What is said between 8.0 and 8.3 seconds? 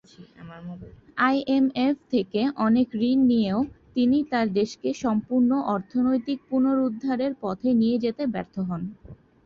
যেতে